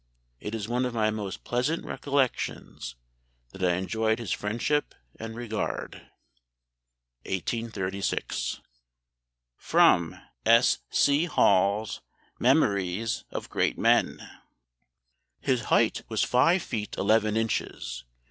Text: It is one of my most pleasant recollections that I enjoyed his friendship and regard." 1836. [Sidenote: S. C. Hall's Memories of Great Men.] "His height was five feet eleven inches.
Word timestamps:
It 0.39 0.55
is 0.55 0.67
one 0.67 0.83
of 0.87 0.95
my 0.95 1.11
most 1.11 1.43
pleasant 1.43 1.85
recollections 1.85 2.95
that 3.53 3.61
I 3.63 3.75
enjoyed 3.75 4.17
his 4.17 4.31
friendship 4.31 4.95
and 5.19 5.35
regard." 5.35 6.09
1836. 7.27 8.61
[Sidenote: 9.59 10.19
S. 10.43 10.79
C. 10.89 11.25
Hall's 11.25 12.01
Memories 12.39 13.25
of 13.29 13.51
Great 13.51 13.77
Men.] 13.77 14.27
"His 15.39 15.65
height 15.65 16.01
was 16.09 16.23
five 16.23 16.63
feet 16.63 16.97
eleven 16.97 17.37
inches. 17.37 18.03